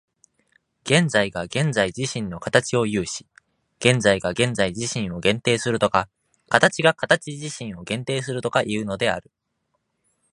[0.83, 3.27] 現在が現在自身の形を有し、
[3.77, 6.09] 現在が現在自身を限定するとか、
[6.49, 9.29] 形が形自身を限定するとかいうのである。